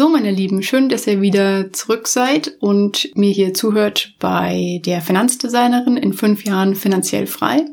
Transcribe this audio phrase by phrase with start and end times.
[0.00, 5.02] So, meine Lieben, schön, dass ihr wieder zurück seid und mir hier zuhört bei der
[5.02, 7.66] Finanzdesignerin in fünf Jahren finanziell frei.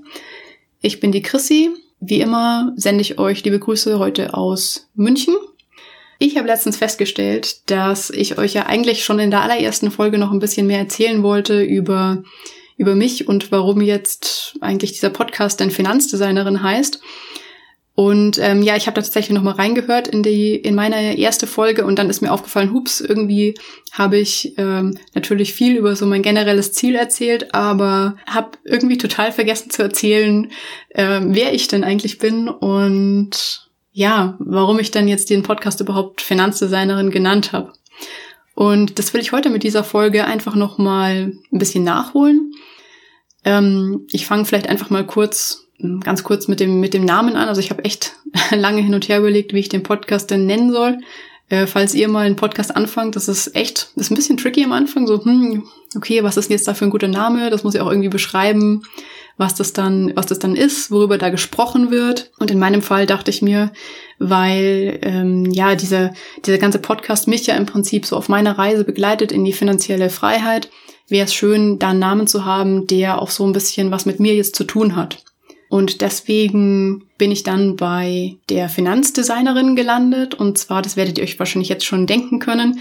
[0.81, 1.69] Ich bin die Chrissy.
[2.01, 5.35] Wie immer sende ich euch liebe Grüße heute aus München.
[6.19, 10.33] Ich habe letztens festgestellt, dass ich euch ja eigentlich schon in der allerersten Folge noch
[10.33, 12.23] ein bisschen mehr erzählen wollte über,
[12.75, 16.99] über mich und warum jetzt eigentlich dieser Podcast denn Finanzdesignerin heißt.
[17.99, 21.47] Und ähm, ja, ich habe da tatsächlich noch mal reingehört in die in meine erste
[21.47, 23.55] Folge und dann ist mir aufgefallen, hups, irgendwie
[23.91, 29.31] habe ich ähm, natürlich viel über so mein generelles Ziel erzählt, aber habe irgendwie total
[29.31, 30.51] vergessen zu erzählen,
[30.93, 36.21] ähm, wer ich denn eigentlich bin und ja, warum ich dann jetzt den Podcast überhaupt
[36.21, 37.73] Finanzdesignerin genannt habe.
[38.53, 42.51] Und das will ich heute mit dieser Folge einfach noch mal ein bisschen nachholen.
[43.43, 45.66] Ähm, ich fange vielleicht einfach mal kurz
[46.03, 47.47] ganz kurz mit dem, mit dem Namen an.
[47.47, 48.13] Also ich habe echt
[48.51, 50.99] lange hin und her überlegt, wie ich den Podcast denn nennen soll.
[51.49, 54.63] Äh, falls ihr mal einen Podcast anfangt, das ist echt, das ist ein bisschen tricky
[54.63, 55.07] am Anfang.
[55.07, 55.63] So, hm,
[55.95, 57.49] okay, was ist denn jetzt da für ein guter Name?
[57.49, 58.83] Das muss ich auch irgendwie beschreiben,
[59.37, 62.31] was das dann, was das dann ist, worüber da gesprochen wird.
[62.39, 63.71] Und in meinem Fall dachte ich mir,
[64.19, 66.13] weil ähm, ja dieser
[66.45, 70.09] dieser ganze Podcast mich ja im Prinzip so auf meiner Reise begleitet in die finanzielle
[70.09, 70.69] Freiheit,
[71.07, 74.19] wäre es schön, da einen Namen zu haben, der auch so ein bisschen was mit
[74.19, 75.23] mir jetzt zu tun hat.
[75.69, 80.33] Und deswegen bin ich dann bei der Finanzdesignerin gelandet.
[80.33, 82.79] Und zwar, das werdet ihr euch wahrscheinlich jetzt schon denken können,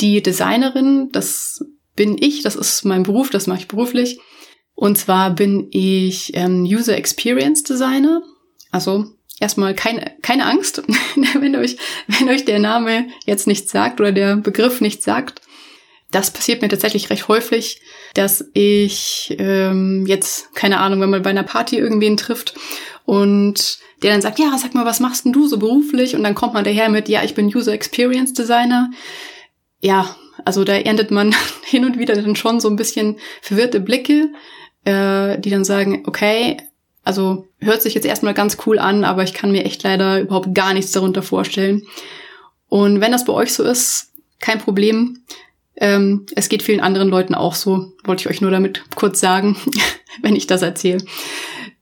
[0.00, 1.64] die Designerin, das
[1.96, 4.20] bin ich, das ist mein Beruf, das mache ich beruflich.
[4.74, 8.22] Und zwar bin ich ähm, User Experience Designer.
[8.70, 9.06] Also
[9.40, 10.82] erstmal keine, keine Angst,
[11.40, 15.40] wenn euch, wenn euch der Name jetzt nicht sagt oder der Begriff nicht sagt
[16.10, 17.80] das passiert mir tatsächlich recht häufig,
[18.14, 22.54] dass ich ähm, jetzt, keine Ahnung, wenn man bei einer Party irgendwen trifft
[23.04, 26.14] und der dann sagt, ja, sag mal, was machst denn du so beruflich?
[26.14, 28.90] Und dann kommt man daher mit, ja, ich bin User Experience Designer.
[29.80, 34.30] Ja, also da erntet man hin und wieder dann schon so ein bisschen verwirrte Blicke,
[34.84, 36.56] äh, die dann sagen, okay,
[37.04, 40.54] also hört sich jetzt erstmal ganz cool an, aber ich kann mir echt leider überhaupt
[40.54, 41.86] gar nichts darunter vorstellen.
[42.68, 45.24] Und wenn das bei euch so ist, kein Problem.
[45.80, 49.56] Ähm, es geht vielen anderen Leuten auch so, wollte ich euch nur damit kurz sagen,
[50.22, 51.04] wenn ich das erzähle.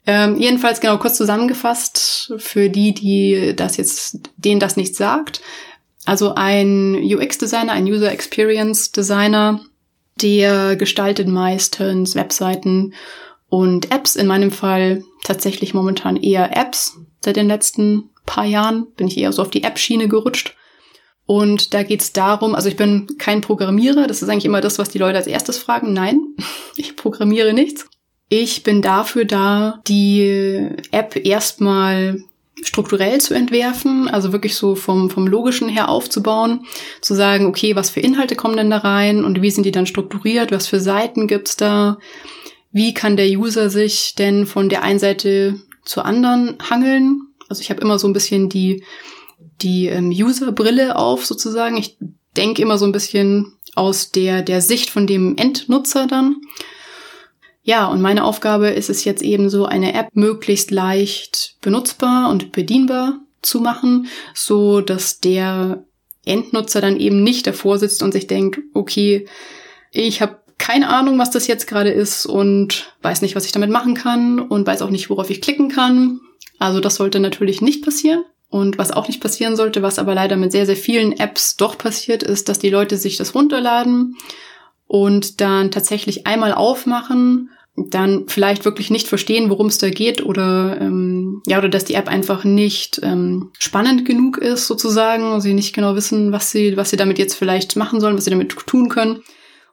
[0.06, 5.40] Ähm, jedenfalls genau kurz zusammengefasst für die, die das jetzt, denen das nicht sagt.
[6.04, 9.60] Also ein UX-Designer, ein User Experience Designer,
[10.22, 12.94] der gestaltet meistens Webseiten
[13.48, 14.14] und Apps.
[14.14, 16.96] In meinem Fall tatsächlich momentan eher Apps.
[17.24, 20.54] Seit den letzten paar Jahren bin ich eher so auf die App-Schiene gerutscht.
[21.26, 24.78] Und da geht es darum, also ich bin kein Programmierer, das ist eigentlich immer das,
[24.78, 25.92] was die Leute als erstes fragen.
[25.92, 26.20] Nein,
[26.76, 27.86] ich programmiere nichts.
[28.28, 32.20] Ich bin dafür da, die App erstmal
[32.62, 36.64] strukturell zu entwerfen, also wirklich so vom, vom Logischen her aufzubauen,
[37.02, 39.86] zu sagen, okay, was für Inhalte kommen denn da rein und wie sind die dann
[39.86, 41.98] strukturiert, was für Seiten gibt's da,
[42.72, 47.22] wie kann der User sich denn von der einen Seite zur anderen hangeln.
[47.48, 48.82] Also ich habe immer so ein bisschen die
[49.38, 51.76] die ähm, User-Brille auf sozusagen.
[51.76, 51.96] Ich
[52.36, 56.36] denke immer so ein bisschen aus der, der Sicht von dem Endnutzer dann.
[57.62, 62.52] Ja, und meine Aufgabe ist es jetzt eben so, eine App möglichst leicht benutzbar und
[62.52, 65.84] bedienbar zu machen, so dass der
[66.24, 69.26] Endnutzer dann eben nicht davor sitzt und sich denkt, okay,
[69.90, 73.70] ich habe keine Ahnung, was das jetzt gerade ist und weiß nicht, was ich damit
[73.70, 76.20] machen kann und weiß auch nicht, worauf ich klicken kann.
[76.58, 78.24] Also das sollte natürlich nicht passieren.
[78.48, 81.76] Und was auch nicht passieren sollte, was aber leider mit sehr, sehr vielen Apps doch
[81.76, 84.16] passiert, ist, dass die Leute sich das runterladen
[84.86, 90.80] und dann tatsächlich einmal aufmachen, dann vielleicht wirklich nicht verstehen, worum es da geht oder
[90.80, 95.74] ähm, ja oder dass die App einfach nicht ähm, spannend genug ist sozusagen, sie nicht
[95.74, 98.88] genau wissen, was sie was sie damit jetzt vielleicht machen sollen, was sie damit tun
[98.88, 99.22] können.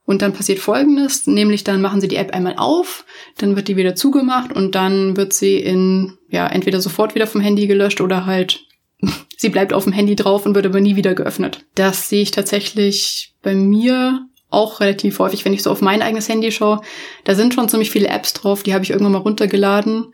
[0.06, 3.06] Und dann passiert Folgendes, nämlich dann machen sie die App einmal auf,
[3.38, 7.40] dann wird die wieder zugemacht und dann wird sie in, ja, entweder sofort wieder vom
[7.40, 8.66] Handy gelöscht oder halt
[9.38, 11.66] sie bleibt auf dem Handy drauf und wird aber nie wieder geöffnet.
[11.76, 16.30] Das sehe ich tatsächlich bei mir auch relativ häufig, wenn ich so auf mein eigenes
[16.30, 16.82] Handy schaue.
[17.24, 20.14] Da sind schon ziemlich viele Apps drauf, die habe ich irgendwann mal runtergeladen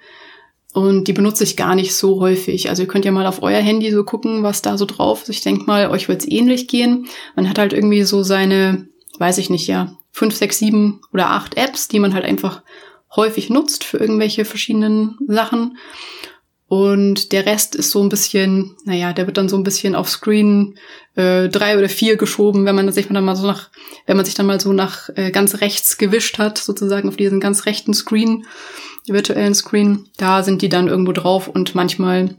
[0.74, 2.69] und die benutze ich gar nicht so häufig.
[2.69, 5.30] Also ihr könnt ja mal auf euer Handy so gucken, was da so drauf ist.
[5.30, 7.08] Ich denke mal, euch wird es ähnlich gehen.
[7.36, 8.88] Man hat halt irgendwie so seine
[9.19, 12.63] weiß ich nicht, ja, fünf, sechs, sieben oder acht Apps, die man halt einfach
[13.16, 15.77] häufig nutzt für irgendwelche verschiedenen Sachen.
[16.68, 20.07] Und der Rest ist so ein bisschen, naja, der wird dann so ein bisschen auf
[20.07, 20.77] Screen
[21.16, 23.71] äh, drei oder vier geschoben, wenn man sich dann mal so nach,
[24.06, 27.39] wenn man sich dann mal so nach äh, ganz rechts gewischt hat, sozusagen auf diesen
[27.39, 28.45] ganz rechten Screen,
[29.07, 32.36] virtuellen Screen, da sind die dann irgendwo drauf und manchmal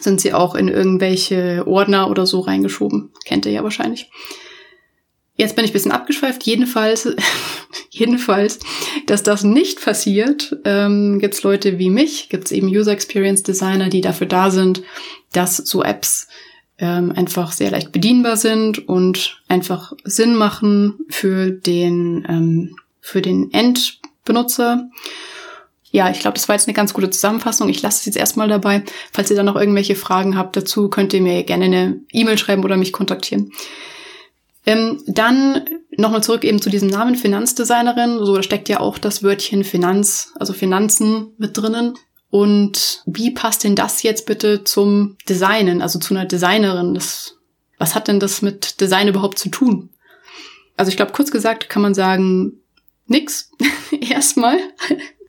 [0.00, 3.10] sind sie auch in irgendwelche Ordner oder so reingeschoben.
[3.24, 4.08] Kennt ihr ja wahrscheinlich.
[5.38, 6.42] Jetzt bin ich ein bisschen abgeschweift.
[6.42, 7.08] Jedenfalls,
[7.90, 8.58] jedenfalls,
[9.06, 13.44] dass das nicht passiert, ähm, gibt es Leute wie mich, gibt es eben User Experience
[13.44, 14.82] Designer, die dafür da sind,
[15.32, 16.26] dass so Apps
[16.78, 23.52] ähm, einfach sehr leicht bedienbar sind und einfach Sinn machen für den, ähm, für den
[23.52, 24.90] Endbenutzer.
[25.92, 27.68] Ja, ich glaube, das war jetzt eine ganz gute Zusammenfassung.
[27.68, 28.82] Ich lasse es jetzt erstmal dabei.
[29.12, 32.64] Falls ihr dann noch irgendwelche Fragen habt dazu, könnt ihr mir gerne eine E-Mail schreiben
[32.64, 33.52] oder mich kontaktieren.
[34.68, 35.64] Ähm, dann
[35.96, 38.22] nochmal zurück eben zu diesem Namen Finanzdesignerin.
[38.22, 41.94] So, da steckt ja auch das Wörtchen Finanz, also Finanzen mit drinnen.
[42.28, 46.92] Und wie passt denn das jetzt bitte zum Designen, also zu einer Designerin?
[46.92, 47.38] Das,
[47.78, 49.88] was hat denn das mit Design überhaupt zu tun?
[50.76, 52.60] Also ich glaube, kurz gesagt kann man sagen,
[53.06, 53.50] nix.
[54.10, 54.58] Erstmal.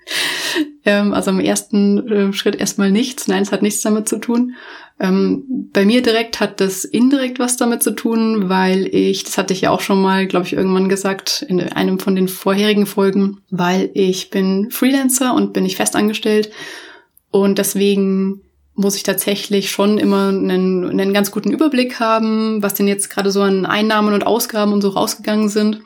[0.83, 3.29] ähm, also im ersten äh, Schritt erstmal nichts.
[3.29, 4.55] Nein, es hat nichts damit zu tun.
[4.99, 9.53] Ähm, bei mir direkt hat das indirekt was damit zu tun, weil ich, das hatte
[9.53, 13.39] ich ja auch schon mal, glaube ich, irgendwann gesagt in einem von den vorherigen Folgen,
[13.49, 16.51] weil ich bin Freelancer und bin nicht festangestellt
[17.31, 18.41] und deswegen
[18.75, 23.29] muss ich tatsächlich schon immer einen, einen ganz guten Überblick haben, was denn jetzt gerade
[23.29, 25.81] so an Einnahmen und Ausgaben und so rausgegangen sind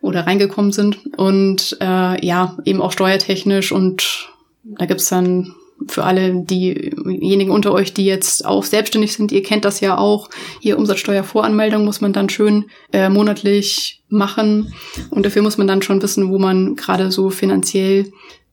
[0.00, 1.00] oder reingekommen sind.
[1.16, 4.28] Und äh, ja, eben auch steuertechnisch und
[4.62, 5.56] da gibt's dann
[5.88, 10.28] für alle diejenigen unter euch, die jetzt auch selbstständig sind, ihr kennt das ja auch.
[10.60, 14.74] Hier Umsatzsteuervoranmeldung muss man dann schön äh, monatlich machen.
[15.10, 18.12] Und dafür muss man dann schon wissen, wo man gerade so finanziell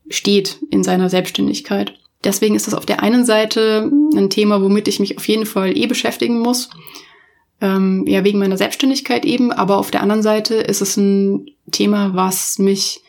[0.10, 1.94] steht in seiner Selbstständigkeit.
[2.24, 5.78] Deswegen ist das auf der einen Seite ein Thema, womit ich mich auf jeden Fall
[5.78, 6.70] eh beschäftigen muss.
[7.60, 9.52] Ähm, ja, wegen meiner Selbstständigkeit eben.
[9.52, 13.02] Aber auf der anderen Seite ist es ein Thema, was mich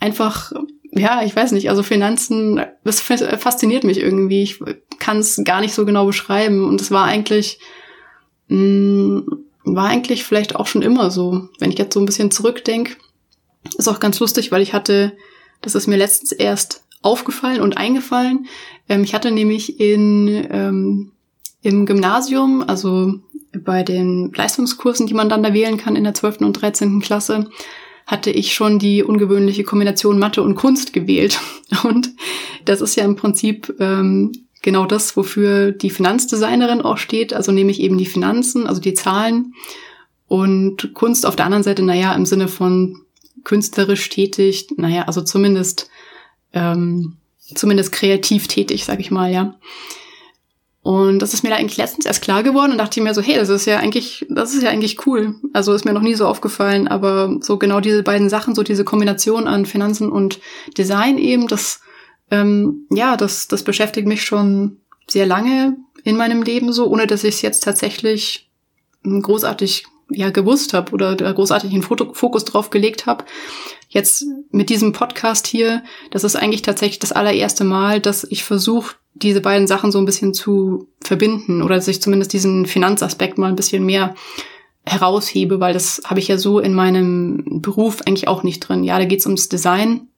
[0.00, 0.52] einfach,
[0.92, 4.42] ja, ich weiß nicht, also Finanzen, das fasziniert mich irgendwie.
[4.42, 4.60] Ich
[4.98, 6.64] kann es gar nicht so genau beschreiben.
[6.64, 7.58] Und es war eigentlich,
[8.48, 9.26] mh, mm,
[9.64, 11.48] war eigentlich vielleicht auch schon immer so.
[11.58, 12.96] Wenn ich jetzt so ein bisschen zurückdenke,
[13.76, 15.16] ist auch ganz lustig, weil ich hatte,
[15.60, 18.46] das ist mir letztens erst aufgefallen und eingefallen.
[18.88, 21.12] Ähm, ich hatte nämlich in, ähm,
[21.62, 23.14] im Gymnasium, also
[23.52, 26.38] bei den Leistungskursen, die man dann da wählen kann in der 12.
[26.40, 27.00] und 13.
[27.00, 27.48] Klasse,
[28.08, 31.38] hatte ich schon die ungewöhnliche Kombination Mathe und Kunst gewählt.
[31.84, 32.10] Und
[32.64, 34.32] das ist ja im Prinzip ähm,
[34.62, 37.34] genau das, wofür die Finanzdesignerin auch steht.
[37.34, 39.52] Also nehme ich eben die Finanzen, also die Zahlen
[40.26, 43.02] und Kunst auf der anderen Seite, naja, im Sinne von
[43.44, 45.90] künstlerisch tätig, naja, also zumindest
[46.54, 47.18] ähm,
[47.54, 49.58] zumindest kreativ tätig, sag ich mal, ja.
[50.88, 53.36] Und das ist mir da eigentlich letztens erst klar geworden und dachte mir so, hey,
[53.36, 55.34] das ist ja eigentlich, das ist ja eigentlich cool.
[55.52, 58.84] Also ist mir noch nie so aufgefallen, aber so genau diese beiden Sachen, so diese
[58.84, 60.40] Kombination an Finanzen und
[60.78, 61.82] Design eben, das,
[62.30, 67.22] ähm, ja, das, das beschäftigt mich schon sehr lange in meinem Leben so, ohne dass
[67.22, 68.50] ich es jetzt tatsächlich
[69.04, 73.26] großartig ja gewusst habe oder großartig einen Fokus drauf gelegt habe
[73.88, 78.96] jetzt mit diesem Podcast hier, das ist eigentlich tatsächlich das allererste Mal, dass ich versuche,
[79.22, 83.48] diese beiden Sachen so ein bisschen zu verbinden oder dass ich zumindest diesen Finanzaspekt mal
[83.48, 84.14] ein bisschen mehr
[84.86, 88.84] heraushebe, weil das habe ich ja so in meinem Beruf eigentlich auch nicht drin.
[88.84, 90.08] Ja, da geht's ums Design,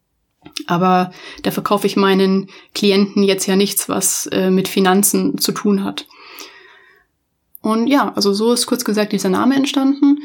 [0.67, 1.13] aber
[1.43, 6.07] da verkaufe ich meinen Klienten jetzt ja nichts, was äh, mit Finanzen zu tun hat.
[7.63, 10.21] Und ja, also so ist kurz gesagt dieser Name entstanden.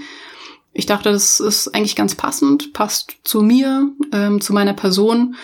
[0.78, 5.36] Ich dachte, das ist eigentlich ganz passend, passt zu mir, ähm, zu meiner Person.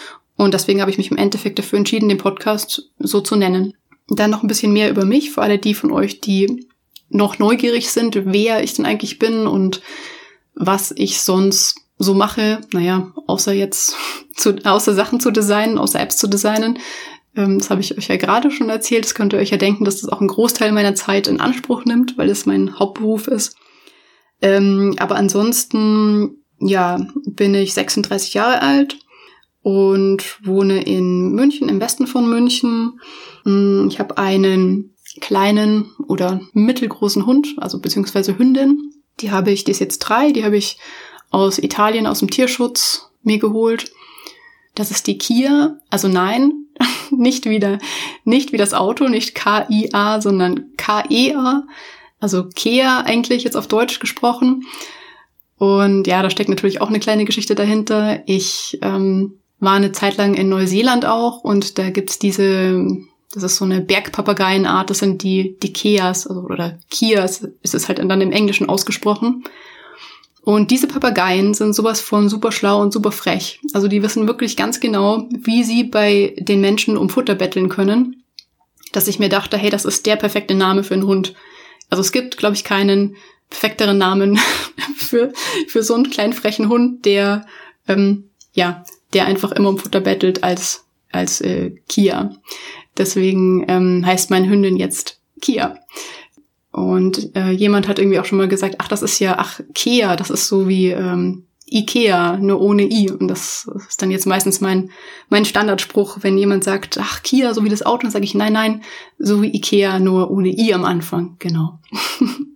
[0.41, 3.75] Und deswegen habe ich mich im Endeffekt dafür entschieden, den Podcast so zu nennen.
[4.07, 6.65] Dann noch ein bisschen mehr über mich, für alle die von euch, die
[7.09, 9.83] noch neugierig sind, wer ich denn eigentlich bin und
[10.55, 12.61] was ich sonst so mache.
[12.73, 13.95] Naja, außer jetzt,
[14.35, 16.79] zu, außer Sachen zu designen, außer Apps zu designen.
[17.35, 19.05] Ähm, das habe ich euch ja gerade schon erzählt.
[19.05, 21.85] Das könnt ihr euch ja denken, dass das auch einen Großteil meiner Zeit in Anspruch
[21.85, 23.55] nimmt, weil es mein Hauptberuf ist.
[24.41, 28.97] Ähm, aber ansonsten, ja, bin ich 36 Jahre alt
[29.61, 32.99] und wohne in München, im Westen von München.
[33.43, 38.93] Mm, ich habe einen kleinen oder mittelgroßen Hund, also beziehungsweise Hündin.
[39.19, 40.77] Die habe ich, die ist jetzt drei, die habe ich
[41.29, 43.91] aus Italien, aus dem Tierschutz mir geholt.
[44.73, 46.65] Das ist die Kia, also nein,
[47.11, 47.77] nicht wieder,
[48.23, 51.63] nicht wie das Auto, nicht K-I-A, sondern K-E-A
[52.21, 54.63] also Kea eigentlich jetzt auf Deutsch gesprochen.
[55.57, 58.21] Und ja, da steckt natürlich auch eine kleine Geschichte dahinter.
[58.27, 62.83] Ich ähm, war eine Zeit lang in Neuseeland auch und da gibt's diese,
[63.33, 67.87] das ist so eine Bergpapageienart, das sind die, die Keas, also, oder Kias ist es
[67.87, 69.45] halt dann im Englischen ausgesprochen.
[70.43, 73.59] Und diese Papageien sind sowas von super schlau und super frech.
[73.73, 78.17] Also die wissen wirklich ganz genau, wie sie bei den Menschen um Futter betteln können.
[78.93, 81.33] dass ich mir dachte, hey, das ist der perfekte Name für einen Hund.
[81.89, 83.15] Also es gibt, glaube ich, keinen
[83.49, 84.37] perfekteren Namen
[84.97, 85.31] für,
[85.67, 87.45] für so einen kleinen frechen Hund, der,
[87.87, 92.35] ähm, ja, der einfach immer um Futter bettelt als, als äh, Kia.
[92.97, 95.77] Deswegen ähm, heißt meine Hündin jetzt Kia.
[96.71, 100.15] Und äh, jemand hat irgendwie auch schon mal gesagt, ach, das ist ja, ach, Kia,
[100.15, 103.09] das ist so wie ähm, Ikea, nur ohne I.
[103.11, 104.91] Und das ist dann jetzt meistens mein,
[105.29, 108.53] mein Standardspruch, wenn jemand sagt, ach, Kia, so wie das Auto, dann sage ich, nein,
[108.53, 108.83] nein,
[109.17, 111.35] so wie Ikea, nur ohne I am Anfang.
[111.39, 111.79] Genau.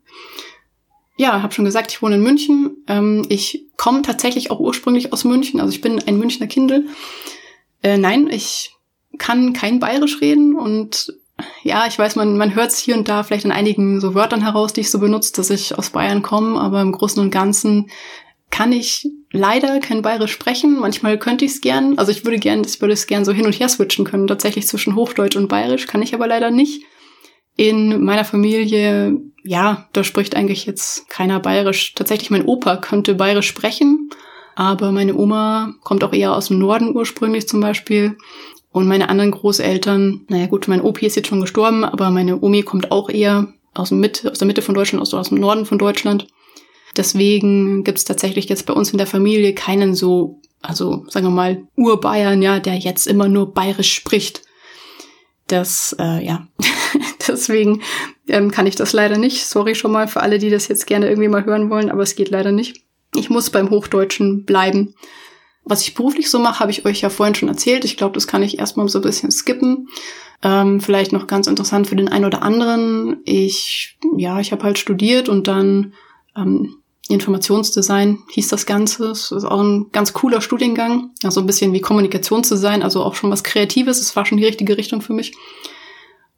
[1.18, 2.84] ja, habe schon gesagt, ich wohne in München.
[2.88, 6.88] Ähm, ich komme tatsächlich auch ursprünglich aus München, also ich bin ein Münchner Kindel.
[7.82, 8.76] Äh, nein, ich
[9.18, 11.14] kann kein Bayerisch reden und
[11.64, 14.42] ja, ich weiß, man, man hört es hier und da vielleicht an einigen so Wörtern
[14.42, 17.90] heraus, die ich so benutze, dass ich aus Bayern komme, aber im Großen und Ganzen
[18.52, 20.80] kann ich leider kein Bayerisch sprechen.
[20.80, 21.98] Manchmal könnte ich es gern.
[21.98, 24.68] Also ich würde gern, ich würde es gern so hin und her switchen können, tatsächlich
[24.68, 26.84] zwischen Hochdeutsch und Bayerisch, kann ich aber leider nicht.
[27.58, 31.94] In meiner Familie, ja, da spricht eigentlich jetzt keiner Bayerisch.
[31.94, 34.10] Tatsächlich mein Opa könnte Bayerisch sprechen,
[34.56, 38.18] aber meine Oma kommt auch eher aus dem Norden ursprünglich zum Beispiel.
[38.72, 42.64] Und meine anderen Großeltern, naja gut, mein Opi ist jetzt schon gestorben, aber meine Omi
[42.64, 45.66] kommt auch eher aus, dem Mitte, aus der Mitte von Deutschland, aus, aus dem Norden
[45.66, 46.28] von Deutschland.
[46.98, 51.32] Deswegen gibt es tatsächlich jetzt bei uns in der Familie keinen so, also sagen wir
[51.32, 54.42] mal, Urbayern, ja, der jetzt immer nur bayerisch spricht.
[55.48, 56.48] Das, äh, ja,
[57.28, 57.82] deswegen
[58.28, 59.46] ähm, kann ich das leider nicht.
[59.46, 62.16] Sorry schon mal für alle, die das jetzt gerne irgendwie mal hören wollen, aber es
[62.16, 62.84] geht leider nicht.
[63.16, 64.96] Ich muss beim Hochdeutschen bleiben.
[65.64, 67.86] Was ich beruflich so mache, habe ich euch ja vorhin schon erzählt.
[67.86, 69.88] Ich glaube, das kann ich erstmal so ein bisschen skippen.
[70.44, 73.22] Ähm, vielleicht noch ganz interessant für den einen oder anderen.
[73.26, 75.94] Ich, ja, ich habe halt studiert und dann
[76.38, 76.78] ähm,
[77.08, 79.08] Informationsdesign hieß das Ganze.
[79.08, 81.12] Das ist auch ein ganz cooler Studiengang.
[81.24, 84.00] Also ein bisschen wie Kommunikationsdesign, also auch schon was Kreatives.
[84.00, 85.34] Es war schon die richtige Richtung für mich.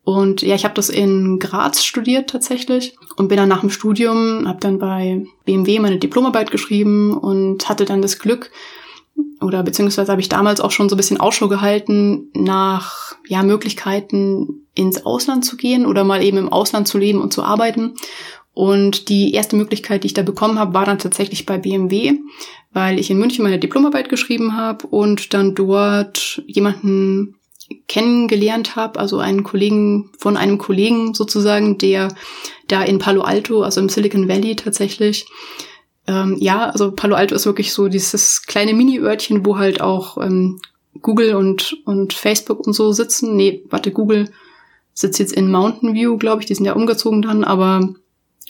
[0.08, 4.48] Und ja, ich habe das in Graz studiert tatsächlich und bin dann nach dem Studium,
[4.48, 8.50] habe dann bei BMW meine Diplomarbeit geschrieben und hatte dann das Glück,
[9.42, 14.66] oder beziehungsweise habe ich damals auch schon so ein bisschen Ausschau gehalten nach ja, Möglichkeiten
[14.76, 17.96] ins Ausland zu gehen oder mal eben im Ausland zu leben und zu arbeiten.
[18.54, 22.14] Und die erste Möglichkeit, die ich da bekommen habe, war dann tatsächlich bei BMW,
[22.72, 27.37] weil ich in München meine Diplomarbeit geschrieben habe und dann dort jemanden
[27.88, 32.14] kennengelernt habe, also einen Kollegen von einem Kollegen sozusagen, der
[32.68, 35.26] da in Palo Alto, also im Silicon Valley tatsächlich,
[36.08, 40.60] ähm, ja, also Palo Alto ist wirklich so dieses kleine Mini-Örtchen, wo halt auch ähm,
[41.02, 43.36] Google und, und Facebook und so sitzen.
[43.36, 44.32] Nee, warte, Google
[44.94, 47.94] sitzt jetzt in Mountain View, glaube ich, die sind ja umgezogen dann, aber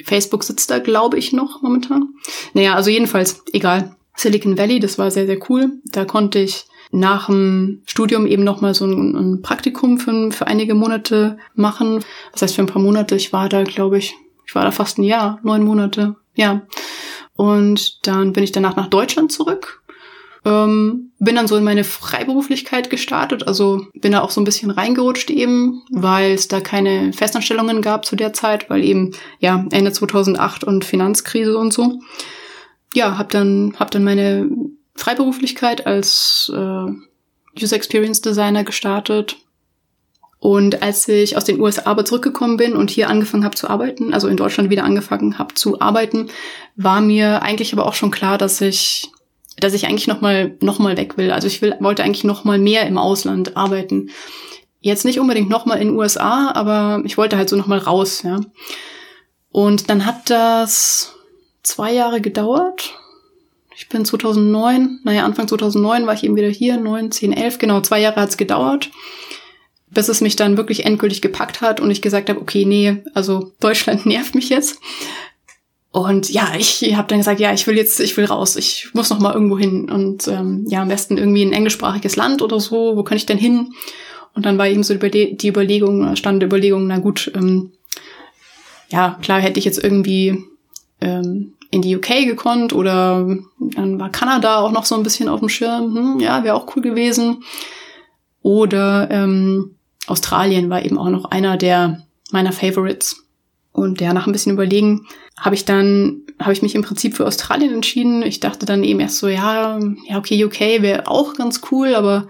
[0.03, 2.13] Facebook sitzt da, glaube ich, noch momentan.
[2.53, 3.95] Naja, also jedenfalls, egal.
[4.15, 5.73] Silicon Valley, das war sehr, sehr cool.
[5.85, 10.75] Da konnte ich nach dem Studium eben nochmal so ein, ein Praktikum für, für einige
[10.75, 12.03] Monate machen.
[12.31, 14.15] Das heißt, für ein paar Monate, ich war da, glaube ich,
[14.45, 16.61] ich war da fast ein Jahr, neun Monate, ja.
[17.35, 19.83] Und dann bin ich danach nach Deutschland zurück.
[20.45, 24.71] Ähm, bin dann so in meine Freiberuflichkeit gestartet, also bin da auch so ein bisschen
[24.71, 29.91] reingerutscht eben, weil es da keine Festanstellungen gab zu der Zeit, weil eben ja Ende
[29.91, 31.99] 2008 und Finanzkrise und so.
[32.93, 34.49] Ja, habe dann hab dann meine
[34.97, 39.37] Freiberuflichkeit als äh, User Experience Designer gestartet
[40.39, 44.13] und als ich aus den USA aber zurückgekommen bin und hier angefangen habe zu arbeiten,
[44.13, 46.27] also in Deutschland wieder angefangen habe zu arbeiten,
[46.75, 49.11] war mir eigentlich aber auch schon klar, dass ich
[49.59, 51.31] dass ich eigentlich noch mal noch mal weg will.
[51.31, 54.11] Also ich will wollte eigentlich noch mal mehr im Ausland arbeiten.
[54.79, 57.79] Jetzt nicht unbedingt noch mal in den USA, aber ich wollte halt so noch mal
[57.79, 58.39] raus, ja.
[59.49, 61.15] Und dann hat das
[61.63, 62.93] zwei Jahre gedauert.
[63.77, 67.81] Ich bin 2009, naja, Anfang 2009 war ich eben wieder hier, 9, 10, 11, genau,
[67.81, 68.89] zwei Jahre hat's gedauert
[69.89, 73.53] bis es mich dann wirklich endgültig gepackt hat und ich gesagt habe, okay, nee, also
[73.59, 74.79] Deutschland nervt mich jetzt.
[75.91, 79.09] Und ja, ich habe dann gesagt, ja, ich will jetzt, ich will raus, ich muss
[79.09, 82.95] noch mal irgendwo hin und ähm, ja, am besten irgendwie ein englischsprachiges Land oder so.
[82.95, 83.71] Wo kann ich denn hin?
[84.35, 87.71] Und dann war eben so die Überlegung, stand die Überlegung, na gut, ähm,
[88.89, 90.43] ja, klar hätte ich jetzt irgendwie
[91.01, 93.27] ähm, in die UK gekonnt oder
[93.59, 95.95] dann war Kanada auch noch so ein bisschen auf dem Schirm.
[95.95, 97.43] Hm, ja, wäre auch cool gewesen.
[98.41, 99.75] Oder ähm,
[100.07, 103.27] Australien war eben auch noch einer der meiner Favorites.
[103.71, 105.05] Und ja, nach ein bisschen Überlegen
[105.39, 108.23] habe ich dann, habe ich mich im Prinzip für Australien entschieden.
[108.23, 112.27] Ich dachte dann eben erst so, ja, ja, okay, UK wäre auch ganz cool, aber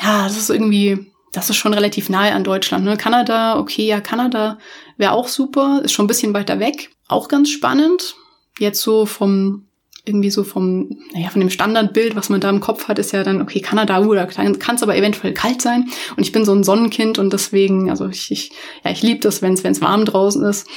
[0.00, 2.84] ja, das ist irgendwie, das ist schon relativ nahe an Deutschland.
[2.84, 2.96] Ne?
[2.96, 4.58] Kanada, okay, ja, Kanada
[4.96, 6.90] wäre auch super, ist schon ein bisschen weiter weg.
[7.08, 8.16] Auch ganz spannend.
[8.58, 9.66] Jetzt so vom
[10.06, 13.24] irgendwie so vom, naja, von dem Standardbild, was man da im Kopf hat, ist ja
[13.24, 15.88] dann, okay, Kanada, uh, da kann es aber eventuell kalt sein.
[16.16, 18.52] Und ich bin so ein Sonnenkind und deswegen, also ich, ich
[18.84, 20.68] ja, ich liebe das, wenn es warm draußen ist.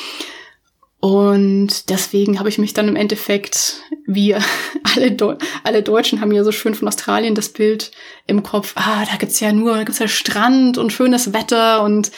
[1.00, 4.36] Und deswegen habe ich mich dann im Endeffekt, wie
[4.96, 7.92] alle, Deu alle Deutschen haben ja so schön von Australien das Bild
[8.26, 12.12] im Kopf, ah, da gibt's ja nur, da gibt's ja Strand und schönes Wetter und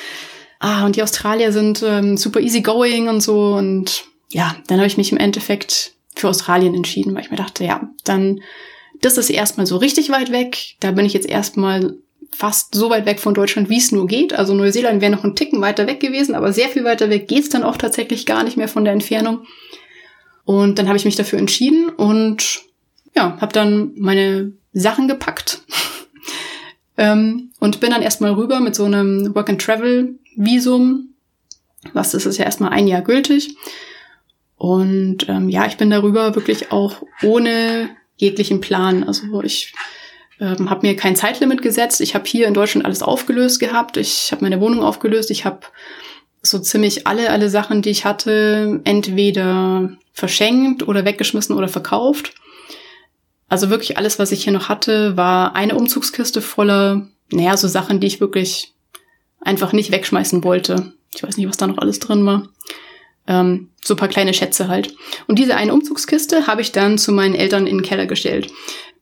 [0.59, 3.53] ah, und die Australier sind ähm, super easygoing und so.
[3.53, 7.63] Und ja, dann habe ich mich im Endeffekt für Australien entschieden, weil ich mir dachte,
[7.63, 8.41] ja, dann,
[9.01, 10.75] das ist erstmal so richtig weit weg.
[10.79, 11.95] Da bin ich jetzt erstmal
[12.31, 14.33] fast so weit weg von Deutschland, wie es nur geht.
[14.33, 17.49] Also Neuseeland wäre noch ein Ticken weiter weg gewesen, aber sehr viel weiter weg geht's
[17.49, 19.45] dann auch tatsächlich gar nicht mehr von der Entfernung.
[20.45, 22.61] Und dann habe ich mich dafür entschieden und
[23.15, 25.61] ja, habe dann meine Sachen gepackt
[26.97, 31.09] ähm, und bin dann erstmal rüber mit so einem Work-and-Travel-Visum.
[31.93, 33.55] Was ist es ja erstmal ein Jahr gültig.
[34.61, 39.03] Und ähm, ja, ich bin darüber wirklich auch ohne jeglichen Plan.
[39.03, 39.73] Also ich
[40.39, 41.99] ähm, habe mir kein Zeitlimit gesetzt.
[41.99, 43.97] Ich habe hier in Deutschland alles aufgelöst gehabt.
[43.97, 45.31] Ich habe meine Wohnung aufgelöst.
[45.31, 45.61] Ich habe
[46.43, 52.35] so ziemlich alle, alle Sachen, die ich hatte, entweder verschenkt oder weggeschmissen oder verkauft.
[53.49, 57.99] Also wirklich alles, was ich hier noch hatte, war eine Umzugskiste voller, naja, so Sachen,
[57.99, 58.75] die ich wirklich
[59.39, 60.93] einfach nicht wegschmeißen wollte.
[61.15, 62.47] Ich weiß nicht, was da noch alles drin war.
[63.27, 64.95] Ähm, so paar kleine Schätze halt.
[65.27, 68.51] Und diese eine Umzugskiste habe ich dann zu meinen Eltern in den Keller gestellt.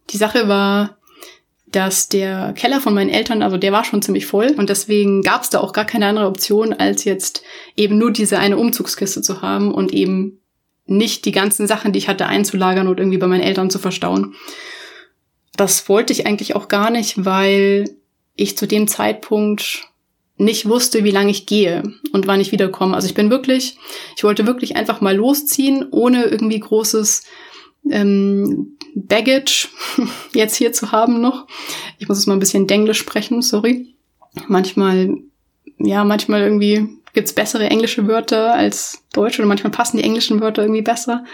[0.09, 0.97] Die Sache war,
[1.71, 5.43] dass der Keller von meinen Eltern, also der war schon ziemlich voll und deswegen gab
[5.43, 7.43] es da auch gar keine andere Option, als jetzt
[7.75, 10.39] eben nur diese eine Umzugskiste zu haben und eben
[10.87, 14.35] nicht die ganzen Sachen, die ich hatte, einzulagern und irgendwie bei meinen Eltern zu verstauen.
[15.55, 17.85] Das wollte ich eigentlich auch gar nicht, weil
[18.35, 19.88] ich zu dem Zeitpunkt
[20.39, 22.95] nicht wusste, wie lange ich gehe und wann ich wiederkomme.
[22.95, 23.77] Also ich bin wirklich,
[24.15, 27.23] ich wollte wirklich einfach mal losziehen, ohne irgendwie großes
[27.89, 29.67] ähm, Baggage
[30.33, 31.45] jetzt hier zu haben noch.
[31.97, 33.93] Ich muss es mal ein bisschen Denglisch sprechen, sorry.
[34.47, 35.17] Manchmal,
[35.77, 40.61] ja, manchmal irgendwie gibt's bessere englische Wörter als Deutsch oder manchmal passen die englischen Wörter
[40.61, 41.25] irgendwie besser.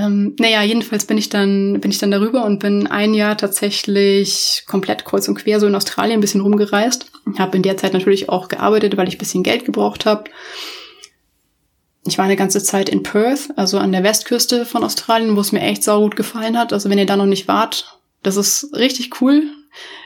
[0.00, 4.64] Ähm, naja, jedenfalls bin ich dann bin ich dann darüber und bin ein Jahr tatsächlich
[4.66, 7.06] komplett kreuz und quer so in Australien ein bisschen rumgereist.
[7.38, 10.30] Habe in der Zeit natürlich auch gearbeitet, weil ich bisschen Geld gebraucht habe
[12.06, 15.52] ich war eine ganze Zeit in Perth, also an der Westküste von Australien, wo es
[15.52, 16.72] mir echt saugut gefallen hat.
[16.72, 19.44] Also wenn ihr da noch nicht wart, das ist richtig cool.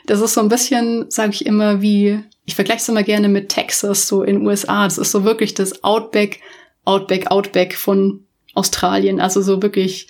[0.05, 3.49] Das ist so ein bisschen, sage ich immer, wie, ich vergleiche es immer gerne mit
[3.49, 4.83] Texas, so in USA.
[4.83, 6.41] Das ist so wirklich das Outback,
[6.83, 8.24] Outback, Outback von
[8.55, 9.19] Australien.
[9.19, 10.07] Also so wirklich,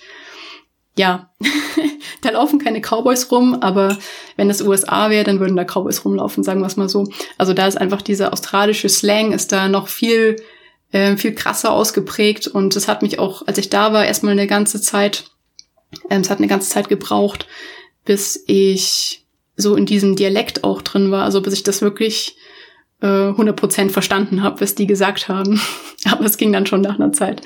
[0.96, 1.30] ja,
[2.22, 3.98] da laufen keine Cowboys rum, aber
[4.36, 7.06] wenn das USA wäre, dann würden da Cowboys rumlaufen, sagen wir es mal so.
[7.36, 10.36] Also da ist einfach dieser australische Slang, ist da noch viel
[10.92, 14.46] äh, viel krasser ausgeprägt und es hat mich auch, als ich da war, erstmal eine
[14.46, 15.30] ganze Zeit,
[16.10, 17.46] ähm, es hat eine ganze Zeit gebraucht,
[18.04, 22.36] bis ich so in diesem Dialekt auch drin war, also bis ich das wirklich
[23.00, 25.60] äh, 100% verstanden habe, was die gesagt haben.
[26.04, 27.42] Aber es ging dann schon nach einer Zeit.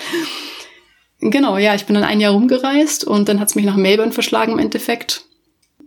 [1.21, 4.53] Genau, ja, ich bin dann ein Jahr rumgereist und dann hat's mich nach Melbourne verschlagen
[4.53, 5.27] im Endeffekt.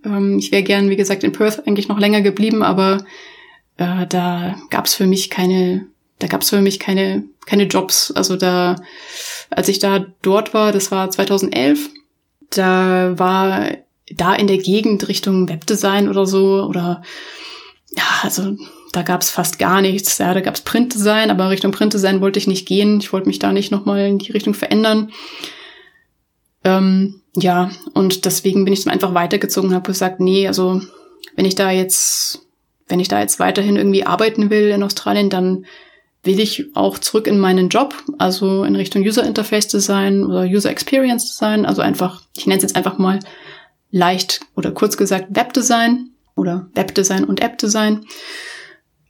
[0.05, 3.03] Ähm, ich wäre gern, wie gesagt, in Perth eigentlich noch länger geblieben, aber
[3.77, 5.87] äh, da gab's für mich keine
[6.23, 8.11] da gab es für mich keine, keine Jobs.
[8.11, 8.77] Also da,
[9.49, 11.89] als ich da dort war, das war 2011,
[12.49, 13.71] da war
[14.09, 17.01] da in der Gegend Richtung Webdesign oder so oder
[17.95, 18.55] ja, also
[18.93, 20.17] da gab es fast gar nichts.
[20.19, 22.99] Ja, da gab es Printdesign, aber Richtung Printdesign wollte ich nicht gehen.
[22.99, 25.11] Ich wollte mich da nicht nochmal in die Richtung verändern.
[26.63, 30.79] Ähm, ja, und deswegen bin ich dann einfach weitergezogen und habe gesagt, nee, also
[31.35, 32.47] wenn ich da jetzt,
[32.87, 35.65] wenn ich da jetzt weiterhin irgendwie arbeiten will in Australien, dann
[36.21, 40.69] will ich auch zurück in meinen Job, also in Richtung User Interface Design oder User
[40.69, 43.19] Experience Design, also einfach, ich nenne es jetzt einfach mal
[43.91, 48.05] leicht oder kurz gesagt Webdesign oder Webdesign und App Design.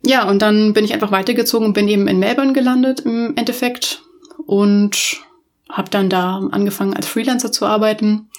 [0.06, 4.04] Ja, und dann bin ich einfach weitergezogen und bin eben in Melbourne gelandet im Endeffekt
[4.46, 5.22] und
[5.70, 8.30] habe dann da angefangen als Freelancer zu arbeiten.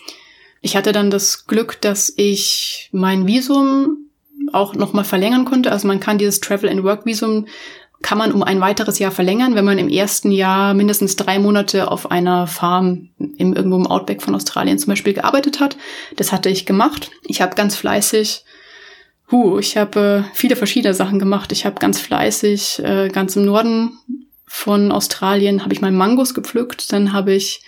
[0.61, 4.09] Ich hatte dann das Glück, dass ich mein Visum
[4.53, 5.73] auch nochmal verlängern konnte.
[5.73, 7.47] Also man kann dieses Travel and Work Visum
[8.03, 11.91] kann man um ein weiteres Jahr verlängern, wenn man im ersten Jahr mindestens drei Monate
[11.91, 15.79] auf einer Farm im, irgendwo im Outback von Australien zum Beispiel gearbeitet hat.
[16.17, 17.11] Das hatte ich gemacht.
[17.27, 18.45] Ich habe ganz fleißig,
[19.35, 21.51] huh, ich habe äh, viele verschiedene Sachen gemacht.
[21.51, 23.99] Ich habe ganz fleißig, äh, ganz im Norden
[24.47, 26.93] von Australien habe ich mal Mangos gepflückt.
[26.93, 27.63] Dann habe ich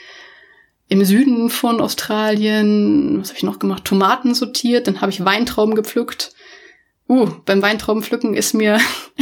[0.88, 3.84] im Süden von Australien, was habe ich noch gemacht?
[3.84, 4.86] Tomaten sortiert.
[4.86, 6.32] Dann habe ich Weintrauben gepflückt.
[7.08, 8.78] Uh, beim Weintraubenpflücken ist mir,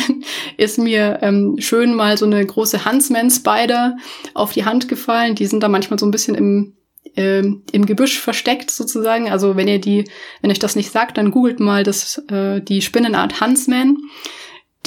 [0.58, 3.96] ist mir ähm, schön mal so eine große Huntsman Spider
[4.34, 5.34] auf die Hand gefallen.
[5.34, 6.74] Die sind da manchmal so ein bisschen im,
[7.16, 9.30] äh, im Gebüsch versteckt sozusagen.
[9.30, 10.04] Also wenn ihr die,
[10.40, 13.98] wenn euch das nicht sagt, dann googelt mal das, äh, die Spinnenart Huntsman.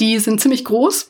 [0.00, 1.08] Die sind ziemlich groß,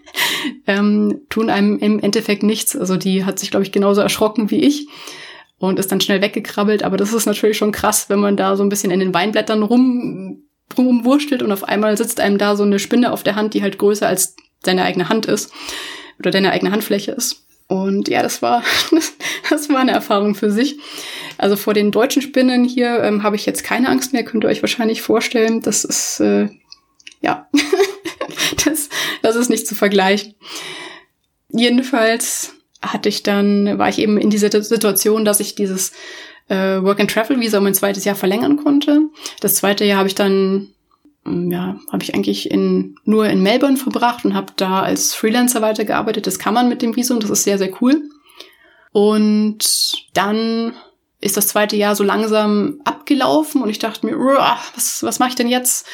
[0.66, 2.76] ähm, tun einem im Endeffekt nichts.
[2.76, 4.88] Also die hat sich, glaube ich, genauso erschrocken wie ich
[5.58, 6.82] und ist dann schnell weggekrabbelt.
[6.82, 9.62] Aber das ist natürlich schon krass, wenn man da so ein bisschen in den Weinblättern
[9.62, 10.42] rum
[10.76, 13.78] rumwurschtelt und auf einmal sitzt einem da so eine Spinne auf der Hand, die halt
[13.78, 15.52] größer als deine eigene Hand ist
[16.18, 17.45] oder deine eigene Handfläche ist.
[17.68, 18.62] Und ja, das war,
[19.50, 20.78] das war eine Erfahrung für sich.
[21.38, 24.48] Also vor den deutschen Spinnen hier ähm, habe ich jetzt keine Angst mehr, könnt ihr
[24.48, 25.60] euch wahrscheinlich vorstellen.
[25.60, 26.48] Das ist, äh,
[27.20, 27.48] ja,
[28.64, 28.88] das,
[29.22, 30.34] das ist nicht zu vergleichen.
[31.48, 35.92] Jedenfalls hatte ich dann, war ich eben in dieser Situation, dass ich dieses
[36.48, 39.00] äh, Work-and-Travel-Visa um mein zweites Jahr verlängern konnte.
[39.40, 40.68] Das zweite Jahr habe ich dann
[41.50, 46.26] ja, habe ich eigentlich in, nur in Melbourne verbracht und habe da als Freelancer weitergearbeitet.
[46.26, 48.02] Das kann man mit dem Visum, das ist sehr, sehr cool.
[48.92, 50.72] Und dann
[51.20, 55.34] ist das zweite Jahr so langsam abgelaufen und ich dachte mir, was, was mache ich
[55.34, 55.86] denn jetzt?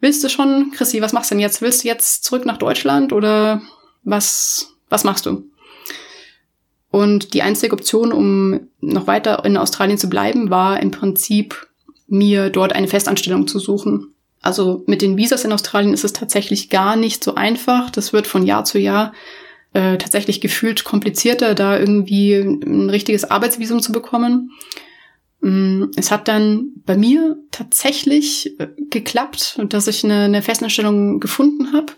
[0.00, 1.60] Willst du schon, Chrissy, was machst du denn jetzt?
[1.62, 3.62] Willst du jetzt zurück nach Deutschland oder
[4.04, 5.50] was, was machst du?
[6.90, 11.68] Und die einzige Option, um noch weiter in Australien zu bleiben, war im Prinzip,
[12.10, 14.09] mir dort eine Festanstellung zu suchen.
[14.40, 17.90] Also mit den Visas in Australien ist es tatsächlich gar nicht so einfach.
[17.90, 19.12] Das wird von Jahr zu Jahr
[19.72, 24.50] äh, tatsächlich gefühlt komplizierter, da irgendwie ein richtiges Arbeitsvisum zu bekommen.
[25.40, 31.72] Mm, es hat dann bei mir tatsächlich äh, geklappt, dass ich eine, eine Festanstellung gefunden
[31.72, 31.92] habe.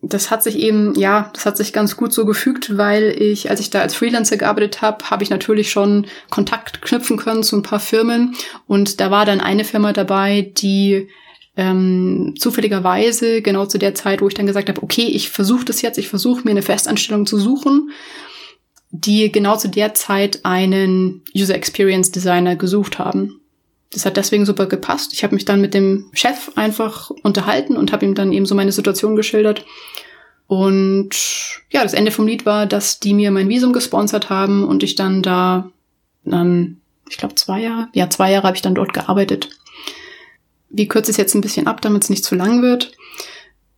[0.00, 3.60] Das hat sich eben, ja, das hat sich ganz gut so gefügt, weil ich, als
[3.60, 7.62] ich da als Freelancer gearbeitet habe, habe ich natürlich schon Kontakt knüpfen können zu ein
[7.62, 8.34] paar Firmen.
[8.66, 11.08] Und da war dann eine Firma dabei, die
[11.56, 15.82] ähm, zufälligerweise genau zu der Zeit, wo ich dann gesagt habe, okay, ich versuche das
[15.82, 17.90] jetzt, ich versuche mir eine Festanstellung zu suchen,
[18.90, 23.40] die genau zu der Zeit einen User Experience Designer gesucht haben.
[23.92, 25.12] Das hat deswegen super gepasst.
[25.12, 28.56] Ich habe mich dann mit dem Chef einfach unterhalten und habe ihm dann eben so
[28.56, 29.64] meine Situation geschildert.
[30.48, 31.10] Und
[31.70, 34.96] ja, das Ende vom Lied war, dass die mir mein Visum gesponsert haben und ich
[34.96, 35.70] dann da,
[36.26, 39.50] ähm, ich glaube zwei Jahre, ja zwei Jahre habe ich dann dort gearbeitet
[40.76, 42.92] wir kürzen es jetzt ein bisschen ab, damit es nicht zu lang wird.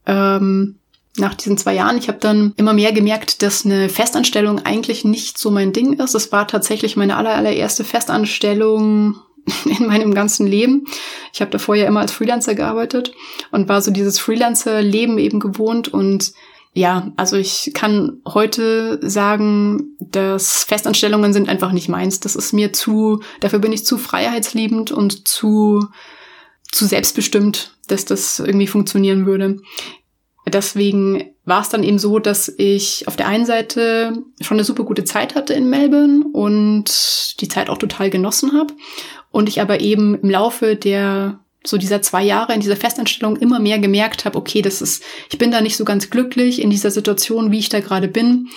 [0.06, 0.76] Ähm,
[1.18, 5.38] nach diesen zwei Jahren, ich habe dann immer mehr gemerkt, dass eine Festanstellung eigentlich nicht
[5.38, 6.14] so mein Ding ist.
[6.14, 9.16] Es war tatsächlich meine aller, allererste Festanstellung
[9.78, 10.84] in meinem ganzen Leben.
[11.32, 13.12] Ich habe davor ja immer als Freelancer gearbeitet
[13.50, 16.32] und war so dieses Freelancer-Leben eben gewohnt und
[16.72, 22.20] ja, also ich kann heute sagen, dass Festanstellungen sind einfach nicht meins.
[22.20, 25.86] Das ist mir zu, dafür bin ich zu freiheitsliebend und zu
[26.76, 29.58] zu selbstbestimmt, dass das irgendwie funktionieren würde.
[30.48, 34.84] Deswegen war es dann eben so, dass ich auf der einen Seite schon eine super
[34.84, 38.74] gute Zeit hatte in Melbourne und die Zeit auch total genossen habe.
[39.32, 43.58] Und ich aber eben im Laufe der so dieser zwei Jahre in dieser Festanstellung immer
[43.58, 46.92] mehr gemerkt habe, okay, das ist, ich bin da nicht so ganz glücklich in dieser
[46.92, 48.48] Situation, wie ich da gerade bin.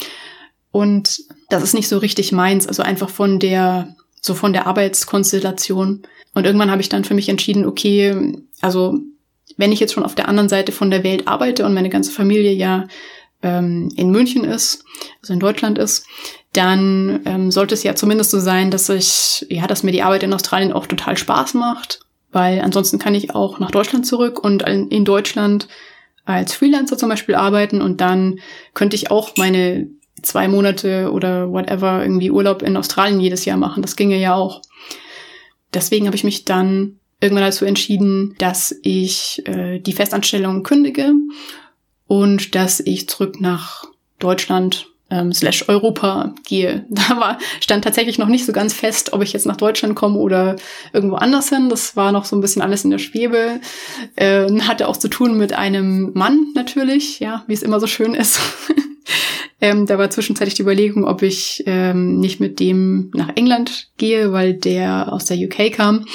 [0.72, 6.04] Und das ist nicht so richtig meins, also einfach von der, so von der Arbeitskonstellation.
[6.34, 9.00] Und irgendwann habe ich dann für mich entschieden, okay, also
[9.58, 12.12] wenn ich jetzt schon auf der anderen Seite von der Welt arbeite und meine ganze
[12.12, 12.88] Familie ja
[13.42, 14.84] ähm, in München ist,
[15.22, 16.06] also in Deutschland ist,
[16.54, 20.24] dann ähm, sollte es ja zumindest so sein, dass ich, ja, dass mir die Arbeit
[20.24, 22.00] in Australien auch total Spaß macht,
[22.32, 25.68] weil ansonsten kann ich auch nach Deutschland zurück und in Deutschland
[26.26, 28.40] als Freelancer zum Beispiel arbeiten und dann
[28.74, 29.90] könnte ich auch meine
[30.22, 33.82] zwei Monate oder whatever irgendwie Urlaub in Australien jedes Jahr machen.
[33.82, 34.62] Das ginge ja auch
[35.74, 41.14] deswegen habe ich mich dann irgendwann dazu entschieden, dass ich äh, die Festanstellung kündige
[42.08, 43.86] und dass ich zurück nach
[44.20, 46.86] Deutschland ähm, slash Europa gehe.
[46.90, 50.18] Da war, stand tatsächlich noch nicht so ganz fest, ob ich jetzt nach Deutschland komme
[50.18, 50.56] oder
[50.94, 51.70] irgendwo anders hin.
[51.70, 53.60] Das war noch so ein bisschen alles in der Schwebe.
[54.16, 58.14] Äh, hatte auch zu tun mit einem Mann natürlich, ja, wie es immer so schön
[58.14, 58.40] ist.
[59.62, 64.32] Ähm, da war zwischenzeitlich die Überlegung, ob ich ähm, nicht mit dem nach England gehe,
[64.32, 66.06] weil der aus der UK kam.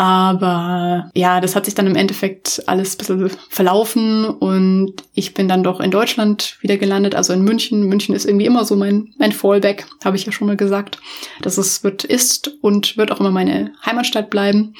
[0.00, 5.46] Aber ja, das hat sich dann im Endeffekt alles ein bisschen verlaufen und ich bin
[5.46, 7.86] dann doch in Deutschland wieder gelandet, also in München.
[7.86, 10.98] München ist irgendwie immer so mein, mein Fallback, habe ich ja schon mal gesagt.
[11.42, 14.72] Das ist, wird, ist und wird auch immer meine Heimatstadt bleiben.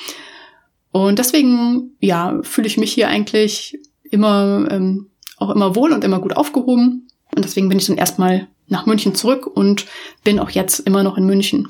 [0.91, 6.21] Und deswegen, ja, fühle ich mich hier eigentlich immer, ähm, auch immer wohl und immer
[6.21, 7.10] gut aufgehoben.
[7.35, 9.87] Und deswegen bin ich dann erstmal nach München zurück und
[10.25, 11.67] bin auch jetzt immer noch in München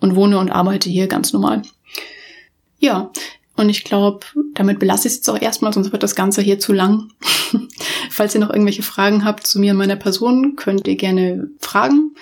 [0.00, 1.62] und wohne und arbeite hier ganz normal.
[2.78, 3.10] Ja,
[3.56, 6.58] und ich glaube, damit belasse ich es jetzt auch erstmal, sonst wird das Ganze hier
[6.58, 7.10] zu lang.
[8.10, 12.14] falls ihr noch irgendwelche Fragen habt zu mir und meiner Person, könnt ihr gerne fragen.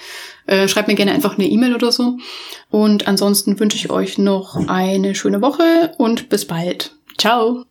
[0.46, 2.18] Äh, schreibt mir gerne einfach eine E-Mail oder so.
[2.70, 6.96] Und ansonsten wünsche ich euch noch eine schöne Woche und bis bald.
[7.18, 7.64] Ciao!